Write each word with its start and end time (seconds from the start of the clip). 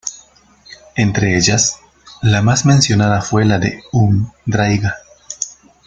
Entre 0.97 1.37
ellas, 1.37 1.79
la 2.23 2.41
más 2.41 2.65
mencionada 2.65 3.21
fue 3.21 3.45
la 3.45 3.59
de 3.59 3.83
Um-Draiga. 3.91 4.95